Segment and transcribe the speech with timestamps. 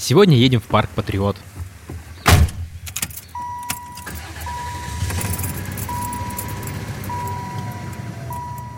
[0.00, 1.36] Сегодня едем в парк Патриот.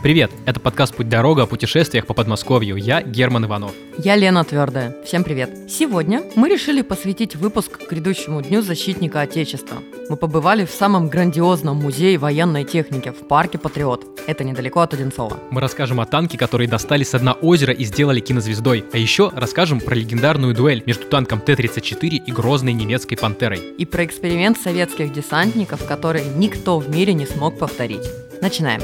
[0.03, 2.75] Привет, это подкаст «Путь дорога» о путешествиях по Подмосковью.
[2.75, 3.71] Я Герман Иванов.
[3.98, 4.96] Я Лена Твердая.
[5.05, 5.71] Всем привет.
[5.71, 9.77] Сегодня мы решили посвятить выпуск грядущему Дню защитника Отечества.
[10.09, 14.12] Мы побывали в самом грандиозном музее военной техники в парке Патриот.
[14.27, 15.38] Это недалеко от Одинцова.
[15.50, 18.84] Мы расскажем о танке, которые достали с дна озера и сделали кинозвездой.
[18.93, 23.59] А еще расскажем про легендарную дуэль между танком Т-34 и грозной немецкой «Пантерой».
[23.78, 28.09] И про эксперимент советских десантников, который никто в мире не смог повторить.
[28.41, 28.80] Начинаем.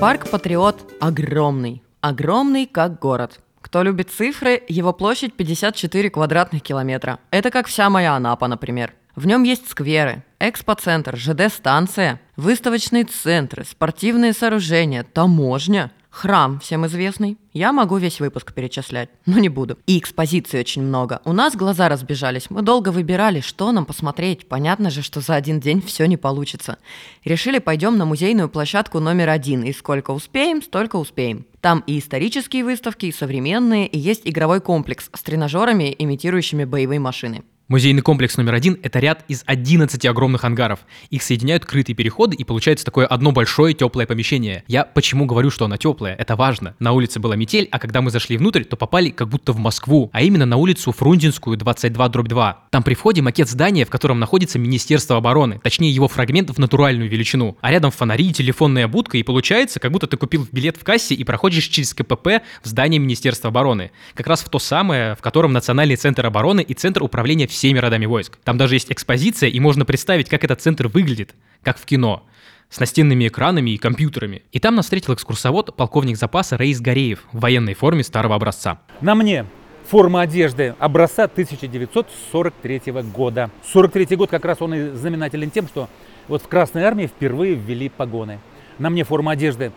[0.00, 1.82] Парк Патриот огромный.
[2.00, 3.40] Огромный, как город.
[3.60, 7.18] Кто любит цифры, его площадь 54 квадратных километра.
[7.30, 8.94] Это как вся моя Анапа, например.
[9.14, 17.38] В нем есть скверы, экспоцентр, ЖД-станция, выставочные центры, спортивные сооружения, таможня– Храм всем известный.
[17.52, 19.78] Я могу весь выпуск перечислять, но не буду.
[19.86, 21.22] И экспозиций очень много.
[21.24, 22.50] У нас глаза разбежались.
[22.50, 24.48] Мы долго выбирали, что нам посмотреть.
[24.48, 26.78] Понятно же, что за один день все не получится.
[27.24, 29.62] Решили, пойдем на музейную площадку номер один.
[29.62, 31.46] И сколько успеем, столько успеем.
[31.60, 37.44] Там и исторические выставки, и современные, и есть игровой комплекс с тренажерами, имитирующими боевые машины.
[37.70, 40.80] Музейный комплекс номер один– это ряд из 11 огромных ангаров.
[41.10, 44.64] Их соединяют крытые переходы, и получается такое одно большое теплое помещение.
[44.66, 46.16] Я почему говорю, что оно теплое?
[46.16, 46.74] Это важно.
[46.80, 50.10] На улице была метель, а когда мы зашли внутрь, то попали как будто в Москву,
[50.12, 52.54] а именно на улицу Фрунзенскую, 22-2.
[52.70, 57.08] Там при входе макет здания, в котором находится Министерство обороны, точнее его фрагмент в натуральную
[57.08, 57.56] величину.
[57.60, 61.22] А рядом фонари, телефонная будка, и получается, как будто ты купил билет в кассе и
[61.22, 63.92] проходишь через КПП в здание Министерства обороны.
[64.14, 68.06] Как раз в то самое, в котором Национальный центр обороны и Центр управления всеми родами
[68.06, 68.38] войск.
[68.42, 72.26] Там даже есть экспозиция, и можно представить, как этот центр выглядит, как в кино
[72.70, 74.44] с настенными экранами и компьютерами.
[74.50, 78.80] И там нас встретил экскурсовод, полковник запаса Рейс Гореев в военной форме старого образца.
[79.02, 79.44] На мне
[79.86, 82.80] форма одежды образца 1943
[83.14, 83.50] года.
[83.70, 85.90] 43 год как раз он и знаменателен тем, что
[86.28, 88.38] вот в Красной Армии впервые ввели погоны.
[88.78, 89.70] На мне форма одежды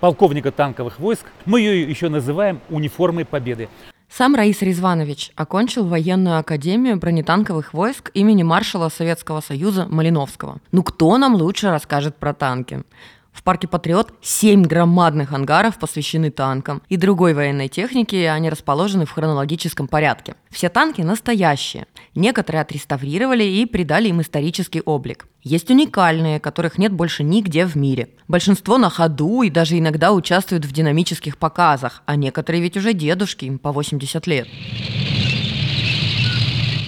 [0.00, 1.24] полковника танковых войск.
[1.46, 3.70] Мы ее еще называем униформой победы.
[4.12, 10.58] Сам Раис Резванович окончил военную академию бронетанковых войск имени маршала Советского Союза Малиновского.
[10.72, 12.82] Ну кто нам лучше расскажет про танки?
[13.32, 19.06] В парке «Патриот» семь громадных ангаров посвящены танкам и другой военной технике, и они расположены
[19.06, 20.34] в хронологическом порядке.
[20.50, 21.86] Все танки настоящие.
[22.14, 25.26] Некоторые отреставрировали и придали им исторический облик.
[25.42, 28.10] Есть уникальные, которых нет больше нигде в мире.
[28.28, 33.46] Большинство на ходу и даже иногда участвуют в динамических показах, а некоторые ведь уже дедушки,
[33.46, 34.48] им по 80 лет.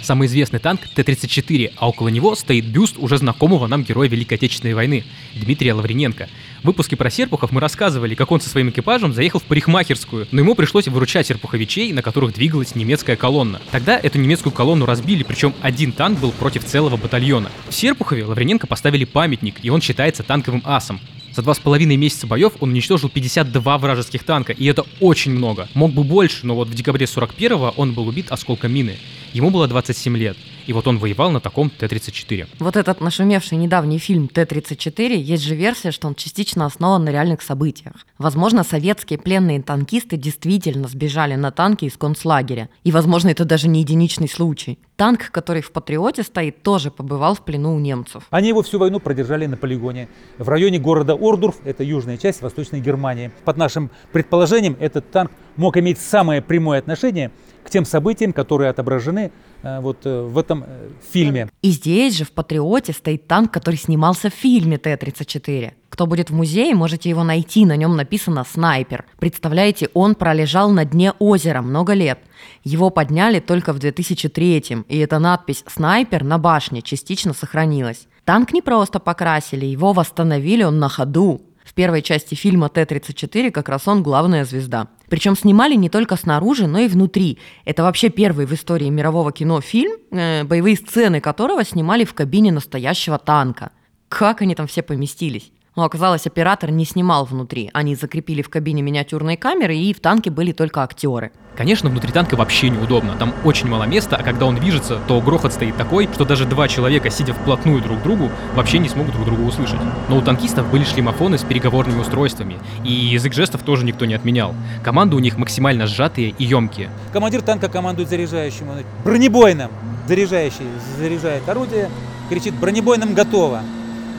[0.03, 4.75] Самый известный танк Т-34, а около него стоит бюст уже знакомого нам героя Великой Отечественной
[4.75, 5.05] войны
[5.35, 6.29] Дмитрия Лаврененко.
[6.63, 10.41] В выпуске про Серпухов мы рассказывали, как он со своим экипажем заехал в парикмахерскую, но
[10.41, 13.61] ему пришлось выручать серпуховичей, на которых двигалась немецкая колонна.
[13.71, 17.51] Тогда эту немецкую колонну разбили, причем один танк был против целого батальона.
[17.69, 21.01] В Серпухове Лаврененко поставили памятник, и он считается танковым асом.
[21.35, 25.67] За два с половиной месяца боев он уничтожил 52 вражеских танка, и это очень много.
[25.73, 28.99] Мог бы больше, но вот в декабре 41-го он был убит осколком мины.
[29.33, 30.37] Ему было 27 лет.
[30.67, 32.49] И вот он воевал на таком Т-34.
[32.59, 37.43] Вот этот нашумевший недавний фильм Т-34, есть же версия, что он частично основан на реальных
[37.43, 37.95] событиях.
[38.19, 42.69] Возможно, советские пленные танкисты действительно сбежали на танке из концлагеря.
[42.85, 44.79] И, возможно, это даже не единичный случай.
[44.97, 48.25] Танк, который в Патриоте стоит, тоже побывал в плену у немцев.
[48.31, 50.09] Они его всю войну продержали на полигоне
[50.39, 53.33] в районе города Ордурф, это южная часть Восточной Германии.
[53.45, 57.33] Под нашим предположением, этот танк мог иметь самое прямое отношение
[57.65, 59.33] к тем событиям, которые отображены
[59.81, 61.49] вот э, в этом э, фильме.
[61.63, 65.73] И здесь же в «Патриоте» стоит танк, который снимался в фильме Т-34.
[65.89, 69.05] Кто будет в музее, можете его найти, на нем написано «Снайпер».
[69.19, 72.19] Представляете, он пролежал на дне озера много лет.
[72.65, 78.09] Его подняли только в 2003 и эта надпись «Снайпер» на башне частично сохранилась.
[78.25, 81.43] Танк не просто покрасили, его восстановили он на ходу.
[81.73, 84.89] В первой части фильма Т-34 как раз он главная звезда.
[85.09, 87.39] Причем снимали не только снаружи, но и внутри.
[87.65, 92.53] Это вообще первый в истории мирового кино фильм, э, боевые сцены которого снимали в кабине
[92.53, 93.71] настоящего танка.
[94.11, 95.51] Как они там все поместились?
[95.75, 97.71] Но оказалось, оператор не снимал внутри.
[97.73, 101.33] Они закрепили в кабине миниатюрные камеры, и в танке были только актеры.
[101.57, 103.15] Конечно, внутри танка вообще неудобно.
[103.19, 106.69] Там очень мало места, а когда он движется, то грохот стоит такой, что даже два
[106.69, 109.81] человека, сидя вплотную друг к другу, вообще не смогут друг друга услышать.
[110.09, 114.55] Но у танкистов были шлемофоны с переговорными устройствами, и язык жестов тоже никто не отменял.
[114.83, 116.91] Команды у них максимально сжатые и емкие.
[117.13, 119.71] Командир танка командует заряжающим, он бронебойным.
[120.07, 120.67] Заряжающий
[120.99, 121.91] заряжает орудие,
[122.29, 123.63] кричит бронебойным готово.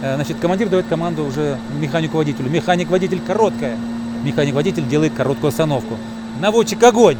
[0.04, 2.50] Э, значит, командир дает команду уже механику-водителю.
[2.50, 3.78] Механик-водитель короткая.
[4.24, 5.98] Механик-водитель делает короткую остановку.
[6.42, 7.18] Наводчик огонь!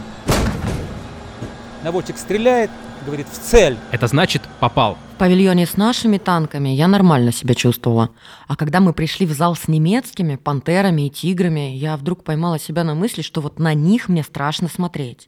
[1.84, 2.72] наводчик стреляет,
[3.06, 3.78] говорит в цель.
[3.92, 4.98] Это значит попал.
[5.16, 8.10] В павильоне с нашими танками я нормально себя чувствовала.
[8.48, 12.84] А когда мы пришли в зал с немецкими, пантерами и тиграми, я вдруг поймала себя
[12.84, 15.28] на мысли, что вот на них мне страшно смотреть.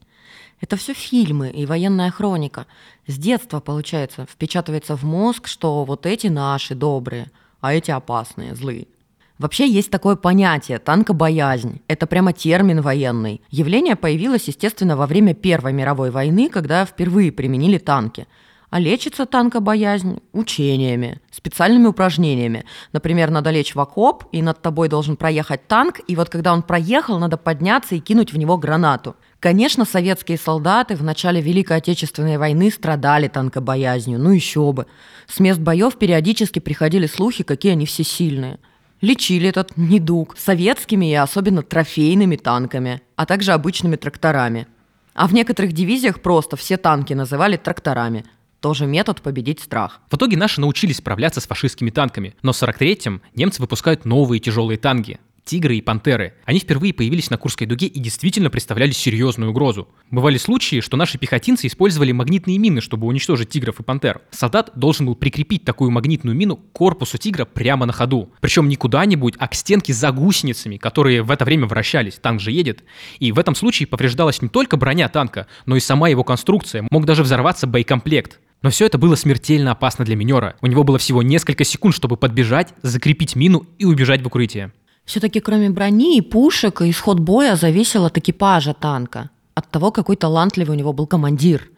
[0.61, 2.65] Это все фильмы и военная хроника.
[3.07, 7.29] С детства, получается, впечатывается в мозг, что вот эти наши добрые,
[7.65, 8.85] а эти опасные, злые.
[9.39, 11.81] Вообще есть такое понятие– танкобоязнь.
[11.87, 13.41] Это прямо термин военный.
[13.49, 18.27] Явление появилось, естественно, во время Первой мировой войны, когда впервые применили танки.
[18.69, 22.65] А лечится танкобоязнь учениями, специальными упражнениями.
[22.93, 26.61] Например, надо лечь в окоп, и над тобой должен проехать танк, и вот когда он
[26.61, 29.15] проехал, надо подняться и кинуть в него гранату.
[29.45, 34.87] Конечно, советские солдаты в начале Великой Отечественной войны страдали танкобоязнью, ну еще бы.
[35.27, 38.57] С мест боев периодически приходили слухи, какие они все сильные–
[39.01, 44.65] лечили этот недуг советскими и особенно трофейными танками, а также обычными тракторами.
[45.13, 48.25] А в некоторых дивизиях просто все танки называли тракторами.
[48.61, 50.01] Тоже метод победить страх.
[50.09, 54.79] В итоге наши научились справляться с фашистскими танками, но в 43-м немцы выпускают новые тяжелые
[54.79, 56.33] танки тигры и пантеры.
[56.43, 59.87] Они впервые появились на Курской дуге и действительно представляли серьезную угрозу.
[60.09, 64.21] Бывали случаи, что наши пехотинцы использовали магнитные мины, чтобы уничтожить тигров и пантер.
[64.31, 68.31] Солдат должен был прикрепить такую магнитную мину к корпусу тигра прямо на ходу.
[68.41, 72.15] Причем не куда-нибудь, а к стенке за гусеницами, которые в это время вращались.
[72.15, 72.83] Танк же едет.
[73.19, 76.87] И в этом случае повреждалась не только броня танка, но и сама его конструкция.
[76.89, 78.39] Мог даже взорваться боекомплект.
[78.61, 80.55] Но все это было смертельно опасно для минера.
[80.61, 84.71] У него было всего несколько секунд, чтобы подбежать, закрепить мину и убежать в укрытие.
[85.05, 90.75] Все-таки кроме брони и пушек, исход боя зависел от экипажа танка, от того, какой талантливый
[90.75, 91.69] у него был командир.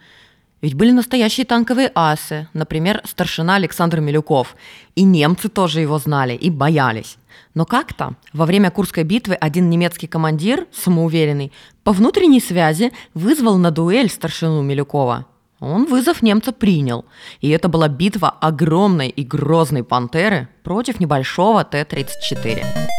[0.62, 4.56] Ведь были настоящие танковые асы, например, старшина Александр Милюков.
[4.96, 7.18] И немцы тоже его знали и боялись.
[7.54, 11.52] Но как-то во время Курской битвы один немецкий командир, самоуверенный,
[11.84, 15.28] по внутренней связи вызвал на дуэль старшину Милюкова.
[15.60, 17.06] Он вызов немца принял,
[17.42, 22.97] и это была битва огромной и грозной пантеры против небольшого Т-34.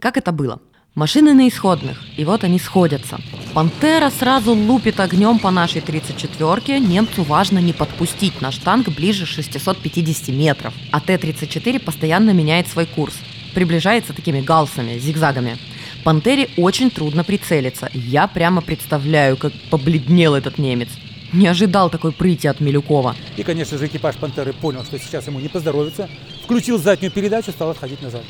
[0.00, 0.60] Как это было?
[0.94, 3.20] Машины на исходных, и вот они сходятся.
[3.52, 6.80] Пантера сразу лупит огнем по нашей 34-ке.
[6.80, 10.72] Немцу важно не подпустить наш танк ближе 650 метров.
[10.90, 13.14] А Т-34 постоянно меняет свой курс.
[13.54, 15.58] Приближается такими галсами, зигзагами.
[16.02, 17.90] Пантере очень трудно прицелиться.
[17.92, 20.88] Я прямо представляю, как побледнел этот немец.
[21.32, 23.14] Не ожидал такой прыти от Милюкова.
[23.36, 26.08] И, конечно же, экипаж «Пантеры» понял, что сейчас ему не поздоровится.
[26.44, 28.24] Включил заднюю передачу, стал отходить назад.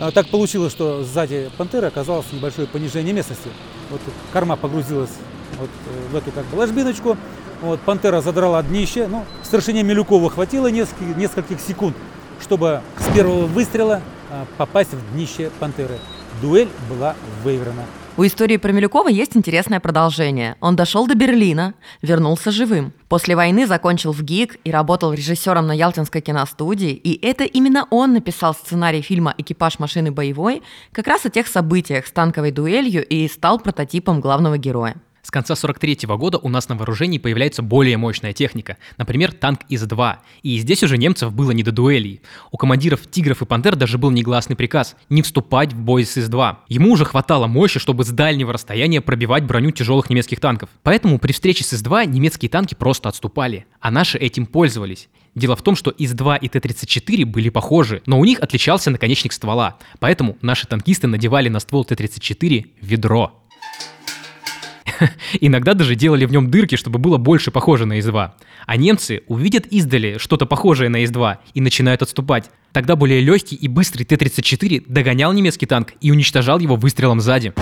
[0.00, 3.50] А так получилось, что сзади «Пантеры» оказалось небольшое понижение местности.
[3.90, 4.00] Вот
[4.32, 5.10] корма погрузилась
[5.58, 7.18] вот э, в эту как бы ложбиночку.
[7.60, 9.08] Вот, «Пантера» задрала днище.
[9.08, 11.94] Ну, старшине Милюкова хватило нескольких, нескольких секунд,
[12.40, 14.00] чтобы с первого выстрела
[14.30, 15.98] а, попасть в днище «Пантеры».
[16.40, 17.14] Дуэль была
[17.44, 17.84] выиграна.
[18.20, 20.56] У истории про Милюкова есть интересное продолжение.
[20.60, 21.72] Он дошел до Берлина,
[22.02, 22.92] вернулся живым.
[23.08, 26.90] После войны закончил в ГИК и работал режиссером на Ялтинской киностудии.
[26.90, 30.62] И это именно он написал сценарий фильма «Экипаж машины боевой»
[30.92, 34.96] как раз о тех событиях с танковой дуэлью и стал прототипом главного героя.
[35.22, 39.60] С конца 43 -го года у нас на вооружении появляется более мощная техника, например, танк
[39.68, 40.16] ИС-2.
[40.42, 42.22] И здесь уже немцев было не до дуэлей.
[42.50, 46.56] У командиров «Тигров» и «Пантер» даже был негласный приказ не вступать в бой с ИС-2.
[46.68, 50.70] Ему уже хватало мощи, чтобы с дальнего расстояния пробивать броню тяжелых немецких танков.
[50.82, 55.08] Поэтому при встрече с ИС-2 немецкие танки просто отступали, а наши этим пользовались.
[55.34, 59.76] Дело в том, что ИС-2 и Т-34 были похожи, но у них отличался наконечник ствола.
[60.00, 63.39] Поэтому наши танкисты надевали на ствол Т-34 ведро.
[65.40, 68.30] Иногда даже делали в нем дырки, чтобы было больше похоже на ИС-2.
[68.66, 72.50] А немцы увидят издали что-то похожее на ИС-2 и начинают отступать.
[72.72, 77.52] Тогда более легкий и быстрый Т-34 догонял немецкий танк и уничтожал его выстрелом сзади.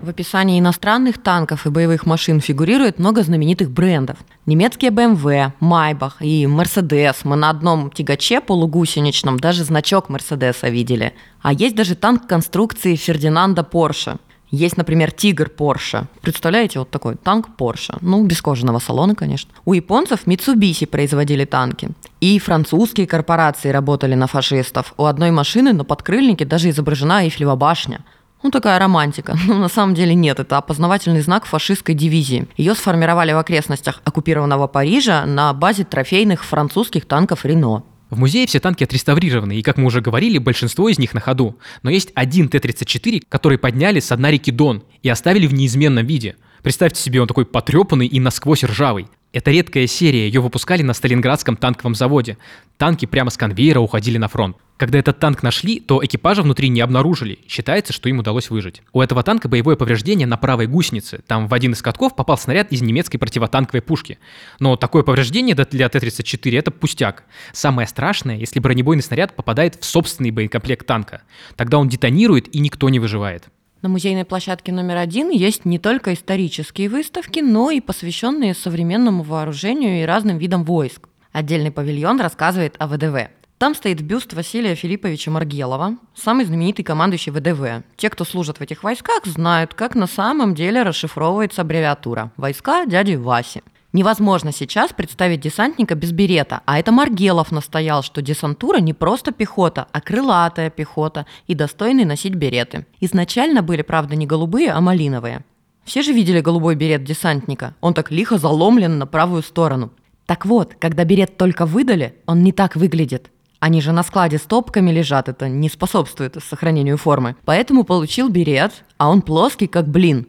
[0.00, 4.16] В описании иностранных танков и боевых машин фигурирует много знаменитых брендов.
[4.46, 7.18] Немецкие BMW, Maybach и Mercedes.
[7.22, 11.14] Мы на одном тягаче полугусеничном даже значок Мерседеса видели.
[11.40, 14.16] А есть даже танк конструкции Фердинанда Порше–
[14.52, 16.06] есть, например, Тигр Порше.
[16.20, 17.94] Представляете, вот такой танк Порше.
[18.02, 19.50] Ну, без кожаного салона, конечно.
[19.64, 21.88] У японцев Mitsubishi производили танки.
[22.20, 24.92] И французские корпорации работали на фашистов.
[24.98, 28.04] У одной машины на подкрыльнике даже изображена Эйфелева башня.
[28.42, 29.36] Ну, такая романтика.
[29.48, 32.46] Но на самом деле нет, это опознавательный знак фашистской дивизии.
[32.58, 37.84] Ее сформировали в окрестностях оккупированного Парижа на базе трофейных французских танков «Рено».
[38.12, 41.58] В музее все танки отреставрированы, и, как мы уже говорили, большинство из них на ходу.
[41.82, 46.36] Но есть один Т-34, который подняли с дна реки Дон и оставили в неизменном виде.
[46.62, 49.08] Представьте себе, он такой потрепанный и насквозь ржавый.
[49.32, 52.36] Это редкая серия, ее выпускали на Сталинградском танковом заводе.
[52.76, 54.56] Танки прямо с конвейера уходили на фронт.
[54.76, 57.38] Когда этот танк нашли, то экипажа внутри не обнаружили.
[57.48, 58.82] Считается, что им удалось выжить.
[58.92, 61.20] У этого танка боевое повреждение на правой гусенице.
[61.26, 64.18] Там в один из катков попал снаряд из немецкой противотанковой пушки.
[64.60, 67.24] Но такое повреждение для Т-34 это пустяк.
[67.52, 71.22] Самое страшное, если бронебойный снаряд попадает в собственный боекомплект танка.
[71.56, 73.48] Тогда он детонирует и никто не выживает.
[73.82, 80.00] На музейной площадке номер один есть не только исторические выставки, но и посвященные современному вооружению
[80.00, 81.08] и разным видам войск.
[81.32, 83.30] Отдельный павильон рассказывает о ВДВ.
[83.58, 87.84] Там стоит бюст Василия Филипповича Маргелова, самый знаменитый командующий ВДВ.
[87.96, 93.16] Те, кто служит в этих войсках, знают, как на самом деле расшифровывается аббревиатура «Войска дяди
[93.16, 93.62] Васи».
[93.92, 99.86] Невозможно сейчас представить десантника без берета, а это Маргелов настоял, что десантура не просто пехота,
[99.92, 102.86] а крылатая пехота и достойный носить береты.
[103.00, 105.44] Изначально были, правда, не голубые, а малиновые.
[105.84, 107.74] Все же видели голубой берет десантника.
[107.82, 109.92] Он так лихо заломлен на правую сторону.
[110.24, 113.30] Так вот, когда берет только выдали, он не так выглядит.
[113.60, 117.36] Они же на складе с топками лежат, это не способствует сохранению формы.
[117.44, 120.28] Поэтому получил берет, а он плоский, как блин.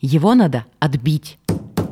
[0.00, 1.38] Его надо отбить.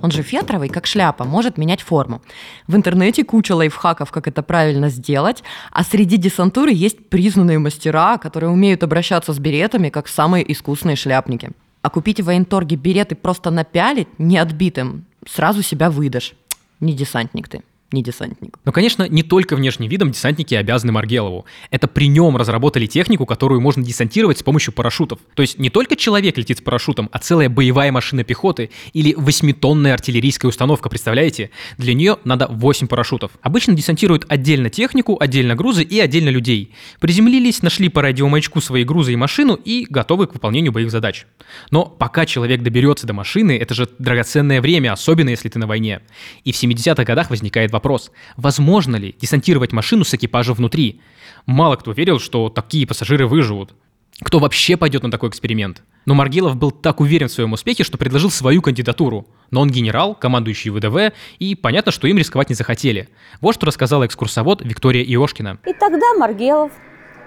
[0.03, 2.23] Он же фетровый, как шляпа, может менять форму.
[2.67, 8.51] В интернете куча лайфхаков, как это правильно сделать, а среди десантуры есть признанные мастера, которые
[8.51, 11.51] умеют обращаться с беретами, как самые искусные шляпники.
[11.83, 16.35] А купить в военторге береты просто напялить, не отбитым, сразу себя выдашь.
[16.81, 17.63] Не десантник ты
[17.93, 18.59] не десантник.
[18.65, 21.45] Но, конечно, не только внешним видом десантники обязаны Маргелову.
[21.71, 25.19] Это при нем разработали технику, которую можно десантировать с помощью парашютов.
[25.35, 29.95] То есть не только человек летит с парашютом, а целая боевая машина пехоты или восьмитонная
[29.95, 31.51] артиллерийская установка, представляете?
[31.79, 33.33] Для нее надо 8 парашютов.
[33.43, 36.73] Обычно десантируют отдельно технику, отдельно грузы и отдельно людей.
[37.01, 41.27] Приземлились, нашли по радиомаячку свои грузы и машину и готовы к выполнению боевых задач.
[41.71, 46.01] Но пока человек доберется до машины, это же драгоценное время, особенно если ты на войне.
[46.45, 51.01] И в 70-х годах возникает вопрос, вопрос, возможно ли десантировать машину с экипажем внутри?
[51.47, 53.75] Мало кто верил, что такие пассажиры выживут.
[54.23, 55.83] Кто вообще пойдет на такой эксперимент?
[56.05, 59.27] Но Маргилов был так уверен в своем успехе, что предложил свою кандидатуру.
[59.51, 63.09] Но он генерал, командующий ВДВ, и понятно, что им рисковать не захотели.
[63.41, 65.59] Вот что рассказала экскурсовод Виктория Иошкина.
[65.67, 66.73] И тогда Маргелов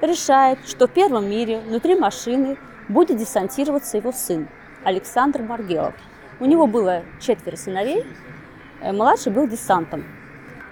[0.02, 2.58] решает, что в первом мире внутри машины
[2.90, 4.48] будет десантироваться его сын
[4.84, 5.96] Александр Маргелов.
[6.40, 8.04] У него было четверо сыновей,
[8.82, 10.04] э, младший был десантом.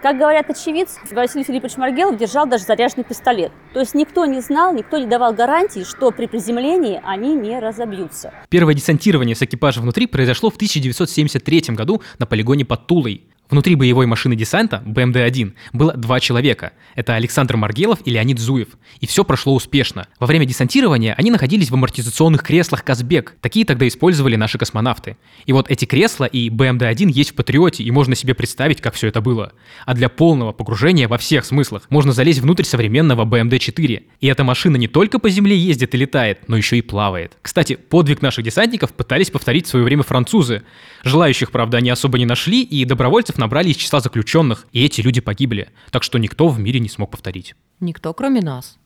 [0.01, 3.51] Как говорят очевидцы, Василий Филиппович Маргелов держал даже заряженный пистолет.
[3.71, 8.33] То есть никто не знал, никто не давал гарантии, что при приземлении они не разобьются.
[8.49, 13.27] Первое десантирование с экипажем внутри произошло в 1973 году на полигоне под Тулой.
[13.51, 16.71] Внутри боевой машины десанта, БМД-1, было два человека.
[16.95, 18.69] Это Александр Маргелов и Леонид Зуев.
[19.01, 20.07] И все прошло успешно.
[20.21, 23.35] Во время десантирования они находились в амортизационных креслах «Казбек».
[23.41, 25.17] Такие тогда использовали наши космонавты.
[25.45, 29.07] И вот эти кресла и БМД-1 есть в «Патриоте», и можно себе представить, как все
[29.07, 29.51] это было.
[29.85, 34.03] А для полного погружения во всех смыслах можно залезть внутрь современного БМД-4.
[34.21, 37.33] И эта машина не только по земле ездит и летает, но еще и плавает.
[37.41, 40.63] Кстати, подвиг наших десантников пытались повторить в свое время французы.
[41.03, 45.19] Желающих, правда, они особо не нашли, и добровольцев набрали из числа заключенных, и эти люди
[45.19, 45.69] погибли.
[45.91, 47.55] Так что никто в мире не смог повторить.
[47.81, 48.77] Никто, кроме нас.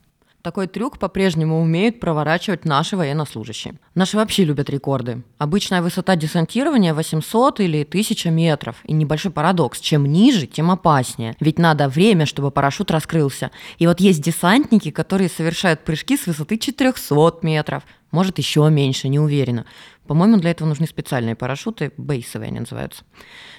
[0.46, 3.74] Такой трюк по-прежнему умеют проворачивать наши военнослужащие.
[3.96, 5.24] Наши вообще любят рекорды.
[5.38, 8.76] Обычная высота десантирования 800 или 1000 метров.
[8.84, 9.80] И небольшой парадокс.
[9.80, 11.34] Чем ниже, тем опаснее.
[11.40, 13.50] Ведь надо время, чтобы парашют раскрылся.
[13.78, 17.82] И вот есть десантники, которые совершают прыжки с высоты 400 метров.
[18.10, 19.66] Может, еще меньше, не уверена.
[20.06, 23.04] По-моему, для этого нужны специальные парашюты, бейсовые они называются.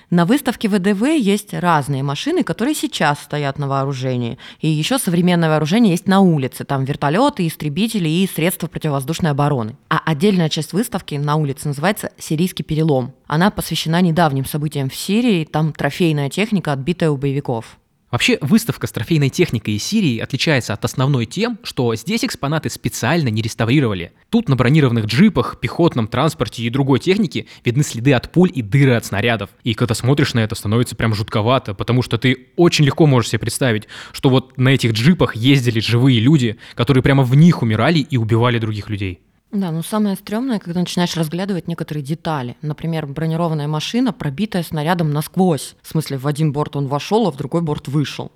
[0.10, 4.38] На выставке ВДВ есть разные машины, которые сейчас стоят на вооружении.
[4.62, 6.63] И еще современное вооружение есть на улице.
[6.63, 9.75] Там вертолеты, истребители и средства противовоздушной обороны.
[9.89, 13.13] А отдельная часть выставки на улице называется «Сирийский перелом».
[13.27, 15.44] Она посвящена недавним событиям в Сирии.
[15.44, 17.77] Там трофейная техника, отбитая у боевиков.
[18.09, 23.27] Вообще, выставка с трофейной техникой из Сирии отличается от основной тем, что здесь экспонаты специально
[23.27, 24.13] не реставрировали.
[24.29, 28.95] Тут на бронированных джипах, пехотном транспорте и другой технике видны следы от пуль и дыры
[28.95, 29.49] от снарядов.
[29.63, 33.39] И когда смотришь на это, становится прям жутковато, потому что ты очень легко можешь себе
[33.39, 38.15] представить, что вот на этих джипах ездили живые люди, которые прямо в них умирали и
[38.15, 39.19] убивали других людей.
[39.51, 42.58] Да, ну самое стрёмное, когда начинаешь разглядывать некоторые детали.
[42.62, 45.75] Например, бронированная машина, пробитая снарядом насквозь.
[45.82, 48.32] В смысле, в один борт он вошел, а в другой борт вышел.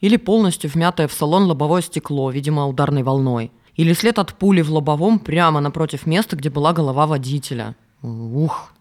[0.00, 3.52] Или полностью вмятое в салон лобовое стекло, видимо, ударной волной.
[3.76, 7.74] Или след от пули в лобовом прямо напротив места, где была голова водителя.
[8.02, 8.72] Ух.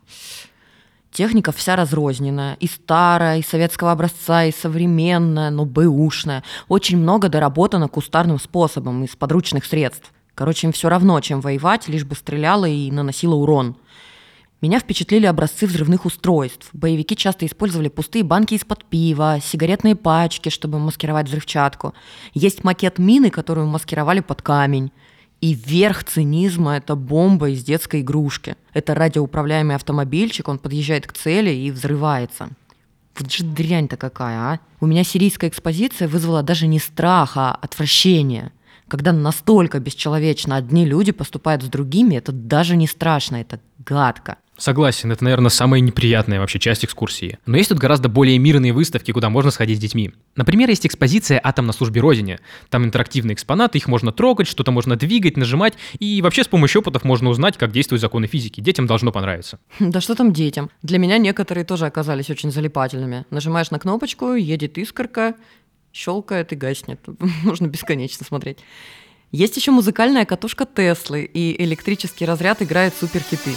[1.12, 2.56] Техника вся разрозненная.
[2.60, 6.44] И старая, и советского образца, и современная, но бэушная.
[6.68, 10.12] Очень много доработано кустарным способом из подручных средств.
[10.40, 13.76] Короче, им все равно, чем воевать, лишь бы стреляла и наносила урон.
[14.62, 16.70] Меня впечатлили образцы взрывных устройств.
[16.72, 21.94] Боевики часто использовали пустые банки из-под пива, сигаретные пачки, чтобы маскировать взрывчатку.
[22.34, 24.94] Есть макет мины, которую маскировали под камень.
[25.42, 28.56] И верх цинизма– это бомба из детской игрушки.
[28.74, 32.48] Это радиоуправляемый автомобильчик, он подъезжает к цели и взрывается.
[33.18, 34.60] Вот же дрянь-то какая, а?
[34.80, 38.54] У меня сирийская экспозиция вызвала даже не страх, а отвращение.
[38.90, 44.38] Когда настолько бесчеловечно одни люди поступают с другими, это даже не страшно, это гадко.
[44.60, 47.40] Согласен, это, наверное, самая неприятная вообще часть экскурсии.
[47.46, 50.12] Но есть тут гораздо более мирные выставки, куда можно сходить с детьми.
[50.36, 52.40] Например, есть экспозиция «Атом на службе Родине».
[52.70, 57.06] Там интерактивные экспонаты, их можно трогать, что-то можно двигать, нажимать, и вообще с помощью опытов
[57.06, 58.60] можно узнать, как действуют законы физики.
[58.60, 59.60] Детям должно понравиться.
[59.80, 60.70] Да что там детям?
[60.84, 63.26] Для меня некоторые тоже оказались очень залипательными.
[63.32, 65.36] Нажимаешь на кнопочку, едет искорка,
[65.94, 67.00] щелкает и гаснет.
[67.44, 68.60] Можно бесконечно смотреть.
[69.32, 73.52] Есть еще музыкальная катушка Теслы, и электрический разряд играет суперхиты.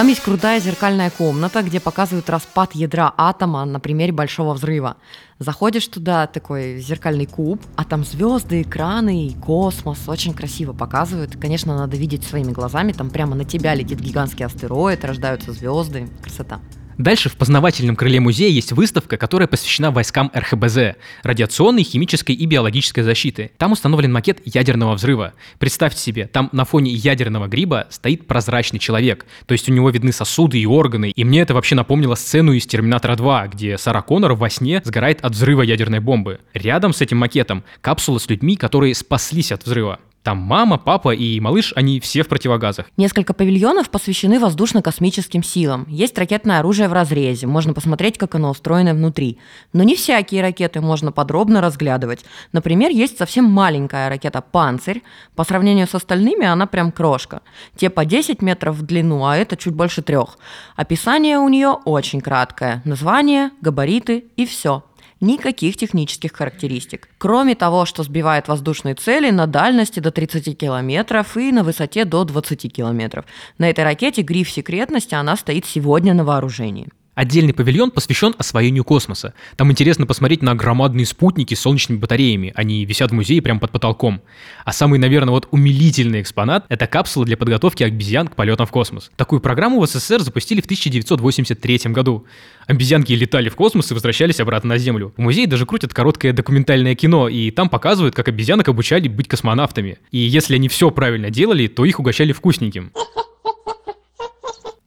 [0.00, 4.96] Там есть крутая зеркальная комната, где показывают распад ядра атома на примере Большого взрыва.
[5.38, 10.08] Заходишь туда, такой зеркальный куб, а там звезды, экраны и космос.
[10.08, 11.36] Очень красиво показывают.
[11.38, 12.92] Конечно, надо видеть своими глазами.
[12.92, 16.08] Там прямо на тебя летит гигантский астероид, рождаются звезды.
[16.22, 16.60] Красота.
[17.00, 23.00] Дальше в познавательном крыле музея есть выставка, которая посвящена войскам РХБЗ– радиационной, химической и биологической
[23.00, 23.52] защиты.
[23.56, 25.32] Там установлен макет ядерного взрыва.
[25.58, 30.12] Представьте себе, там на фоне ядерного гриба стоит прозрачный человек, то есть у него видны
[30.12, 31.10] сосуды и органы.
[31.16, 35.24] И мне это вообще напомнило сцену из «Терминатора 2», где Сара Коннор во сне сгорает
[35.24, 36.40] от взрыва ядерной бомбы.
[36.52, 40.00] Рядом с этим макетом капсула с людьми, которые спаслись от взрыва.
[40.22, 42.86] Там мама, папа и малыш, они все в противогазах.
[42.98, 45.86] Несколько павильонов посвящены воздушно-космическим силам.
[45.88, 49.38] Есть ракетное оружие в разрезе, можно посмотреть, как оно устроено внутри.
[49.72, 52.26] Но не всякие ракеты можно подробно разглядывать.
[52.52, 55.02] Например, есть совсем маленькая ракета «Панцирь».
[55.36, 57.40] По сравнению с остальными она прям крошка.
[57.76, 60.36] Те по 10 метров в длину, а это чуть больше трех.
[60.76, 62.82] Описание у нее очень краткое.
[62.84, 64.84] Название, габариты и все
[65.20, 67.08] никаких технических характеристик.
[67.18, 72.24] Кроме того, что сбивает воздушные цели на дальности до 30 километров и на высоте до
[72.24, 73.24] 20 километров.
[73.58, 76.88] На этой ракете гриф секретности, она стоит сегодня на вооружении.
[77.14, 79.34] Отдельный павильон посвящен освоению космоса.
[79.56, 82.52] Там интересно посмотреть на громадные спутники с солнечными батареями.
[82.54, 84.22] Они висят в музее прямо под потолком.
[84.64, 89.10] А самый, наверное, вот умилительный экспонат– это капсула для подготовки обезьян к полетам в космос.
[89.16, 92.26] Такую программу в СССР запустили в 1983 году.
[92.66, 95.12] Обезьянки летали в космос и возвращались обратно на Землю.
[95.16, 99.98] В музее даже крутят короткое документальное кино, и там показывают, как обезьянок обучали быть космонавтами.
[100.12, 102.92] И если они все правильно делали, то их угощали вкусненьким.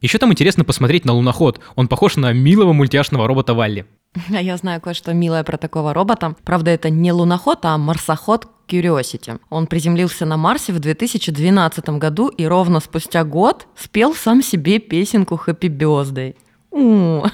[0.04, 1.62] Еще там интересно посмотреть на луноход.
[1.76, 3.86] Он похож на милого мультяшного робота Валли.
[4.36, 6.36] А я знаю кое-что милое про такого робота.
[6.44, 9.40] Правда, это не луноход, а марсоход Curiosity.
[9.50, 15.40] Он приземлился на Марсе в 2012 году и ровно спустя год спел сам себе песенку
[15.48, 16.36] Happy Birthday.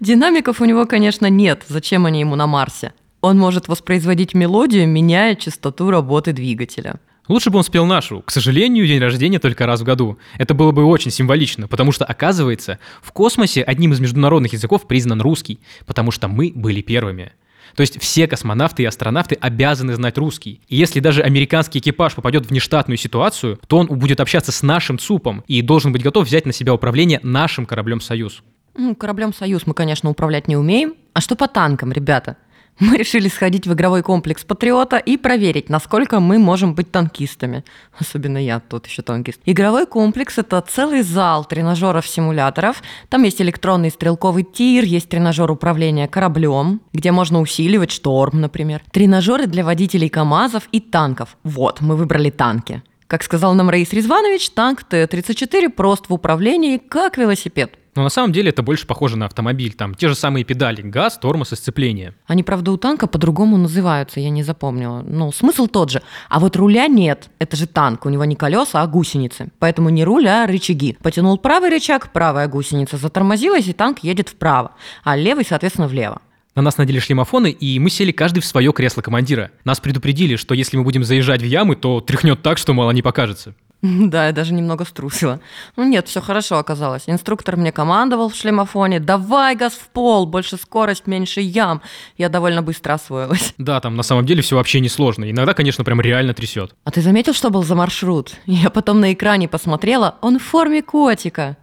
[0.00, 1.64] Динамиков у него, конечно, нет.
[1.66, 2.92] Зачем они ему на Марсе?
[3.22, 7.00] Он может воспроизводить мелодию, меняя частоту работы двигателя.
[7.28, 8.22] Лучше бы он спел нашу.
[8.22, 10.18] К сожалению, день рождения только раз в году.
[10.38, 15.20] Это было бы очень символично, потому что, оказывается, в космосе одним из международных языков признан
[15.20, 17.32] русский, потому что мы были первыми.
[17.74, 20.62] То есть все космонавты и астронавты обязаны знать русский.
[20.68, 24.98] И если даже американский экипаж попадет в нештатную ситуацию, то он будет общаться с нашим
[24.98, 28.42] ЦУПом и должен быть готов взять на себя управление нашим кораблем «Союз».
[28.74, 30.94] Ну, кораблем «Союз» мы, конечно, управлять не умеем.
[31.12, 32.36] А что по танкам, ребята?
[32.80, 37.64] мы решили сходить в игровой комплекс Патриота и проверить, насколько мы можем быть танкистами.
[37.98, 39.40] Особенно я, тут еще танкист.
[39.46, 42.82] Игровой комплекс– это целый зал тренажеров-симуляторов.
[43.08, 48.82] Там есть электронный стрелковый тир, есть тренажер управления кораблем, где можно усиливать шторм, например.
[48.92, 51.36] Тренажеры для водителей КАМАЗов и танков.
[51.42, 52.82] Вот, мы выбрали танки.
[53.08, 57.74] Как сказал нам Раис Резванович, танк Т-34 прост в управлении, как велосипед.
[57.98, 59.72] Но на самом деле это больше похоже на автомобиль.
[59.72, 62.14] Там те же самые педали, газ, тормоз и сцепление.
[62.28, 65.02] Они, правда, у танка по-другому называются, я не запомнила.
[65.04, 66.00] Ну, смысл тот же.
[66.28, 67.28] А вот руля нет.
[67.40, 69.48] Это же танк, у него не колеса, а гусеницы.
[69.58, 70.96] Поэтому не руль, а рычаги.
[71.02, 76.22] Потянул правый рычаг, правая гусеница затормозилась, и танк едет вправо, а левый, соответственно, влево.
[76.54, 79.50] На нас надели шлемофоны, и мы сели каждый в свое кресло командира.
[79.64, 83.02] Нас предупредили, что если мы будем заезжать в ямы, то тряхнет так, что мало не
[83.02, 83.54] покажется.
[84.08, 85.40] Да, я даже немного струсила.
[85.76, 87.04] Ну нет, все хорошо оказалось.
[87.06, 89.00] Инструктор мне командовал в шлемофоне.
[89.00, 91.82] Давай газ в пол, больше скорость, меньше ям.
[92.16, 93.54] Я довольно быстро освоилась.
[93.68, 95.30] Да, там на самом деле все вообще не сложно.
[95.30, 96.74] Иногда, конечно, прям реально трясет.
[96.84, 98.32] А ты заметил, что был за маршрут?
[98.46, 101.56] Я потом на экране посмотрела, он в форме котика.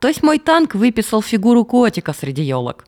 [0.00, 2.86] То есть мой танк выписал фигуру котика среди елок.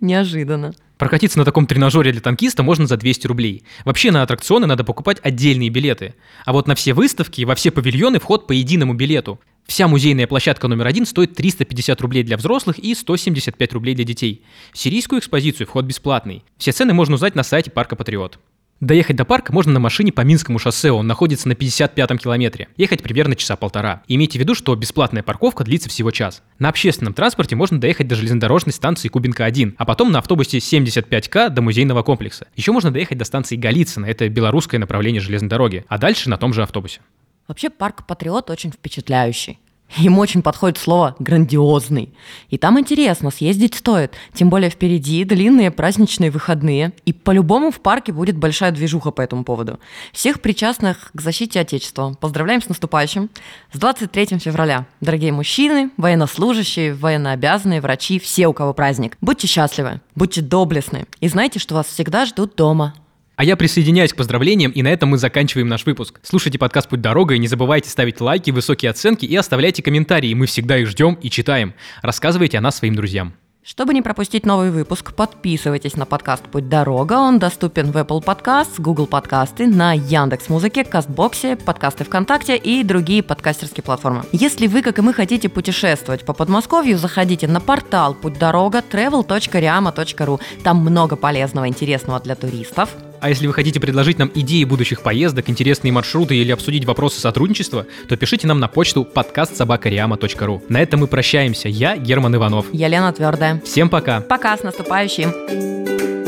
[0.00, 0.72] Неожиданно.
[1.02, 3.64] Прокатиться на таком тренажере для танкиста можно за 200 рублей.
[3.84, 6.14] Вообще на аттракционы надо покупать отдельные билеты.
[6.44, 9.40] А вот на все выставки и во все павильоны вход по единому билету.
[9.66, 14.44] Вся музейная площадка номер один стоит 350 рублей для взрослых и 175 рублей для детей.
[14.72, 16.44] В сирийскую экспозицию вход бесплатный.
[16.56, 18.38] Все цены можно узнать на сайте Парка Патриот.
[18.82, 22.66] Доехать до парка можно на машине по Минскому шоссе, он находится на 55-м километре.
[22.76, 24.02] Ехать примерно часа полтора.
[24.08, 26.42] Имейте в виду, что бесплатная парковка длится всего час.
[26.58, 31.62] На общественном транспорте можно доехать до железнодорожной станции Кубинка-1, а потом на автобусе 75К до
[31.62, 32.48] музейного комплекса.
[32.56, 36.52] Еще можно доехать до станции Голицыно, это белорусское направление железной дороги, а дальше на том
[36.52, 37.02] же автобусе.
[37.46, 39.60] Вообще парк Патриот очень впечатляющий.
[39.98, 42.12] Им очень подходит слово «грандиозный».
[42.48, 44.14] И там интересно, съездить стоит.
[44.32, 46.92] Тем более впереди длинные праздничные выходные.
[47.04, 49.78] И по-любому в парке будет большая движуха по этому поводу.
[50.12, 53.30] Всех причастных к защите Отечества поздравляем с наступающим.
[53.72, 54.86] С 23 февраля.
[55.00, 59.16] Дорогие мужчины, военнослужащие, военнообязанные, врачи, все, у кого праздник.
[59.20, 61.06] Будьте счастливы, будьте доблестны.
[61.20, 62.94] И знайте, что вас всегда ждут дома.
[63.36, 66.20] А я присоединяюсь к поздравлениям, и на этом мы заканчиваем наш выпуск.
[66.22, 70.46] Слушайте подкаст «Путь дорога» и не забывайте ставить лайки, высокие оценки и оставляйте комментарии, мы
[70.46, 71.74] всегда их ждем и читаем.
[72.02, 73.34] Рассказывайте о нас своим друзьям.
[73.64, 77.12] Чтобы не пропустить новый выпуск, подписывайтесь на подкаст «Путь дорога».
[77.12, 83.22] Он доступен в Apple Podcasts, Google Подкасты, на Яндекс Музыке, Кастбоксе, подкасты ВКонтакте и другие
[83.22, 84.24] подкастерские платформы.
[84.32, 90.40] Если вы, как и мы, хотите путешествовать по Подмосковью, заходите на портал «Путь дорога» travel.riama.ru.
[90.64, 92.90] Там много полезного, интересного для туристов.
[93.22, 97.86] А если вы хотите предложить нам идеи будущих поездок, интересные маршруты или обсудить вопросы сотрудничества,
[98.08, 100.64] то пишите нам на почту подкастсобакариама.ру.
[100.68, 101.68] На этом мы прощаемся.
[101.68, 102.66] Я Герман Иванов.
[102.72, 103.62] Елена Твердая.
[103.64, 104.22] Всем пока.
[104.22, 106.21] Пока, с наступающим.